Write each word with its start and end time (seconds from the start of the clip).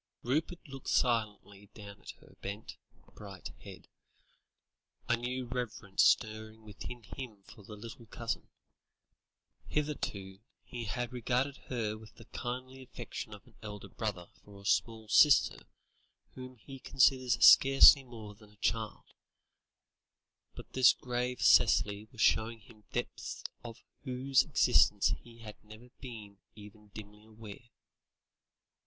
Rupert 0.23 0.67
looked 0.67 0.89
silently 0.89 1.67
down 1.75 2.01
at 2.01 2.09
her 2.21 2.35
bent, 2.41 2.75
bright 3.13 3.49
head, 3.59 3.87
a 5.07 5.15
new 5.15 5.45
reverence 5.45 6.01
stirring 6.01 6.63
within 6.63 7.03
him 7.03 7.43
for 7.43 7.63
the 7.63 7.75
little 7.75 8.07
cousin. 8.07 8.49
Hitherto, 9.67 10.39
he 10.63 10.85
had 10.85 11.13
regarded 11.13 11.57
her 11.67 11.99
with 11.99 12.15
the 12.15 12.25
kindly 12.25 12.81
affection 12.81 13.31
of 13.35 13.45
an 13.45 13.53
elder 13.61 13.89
brother 13.89 14.31
for 14.43 14.59
a 14.59 14.65
small 14.65 15.07
sister 15.07 15.59
whom 16.33 16.55
he 16.55 16.79
considers 16.79 17.37
scarcely 17.45 18.03
more 18.03 18.33
than 18.33 18.49
a 18.49 18.55
child; 18.55 19.05
but 20.55 20.73
this 20.73 20.93
grave 20.93 21.43
Cicely 21.43 22.07
was 22.11 22.21
showing 22.21 22.61
him 22.61 22.85
depths 22.91 23.43
of 23.63 23.83
whose 24.03 24.41
existence 24.41 25.13
he 25.21 25.37
had 25.41 25.63
never 25.63 25.89
been 26.01 26.39
even 26.55 26.87
dimly 26.87 27.23
aware. 27.23 27.69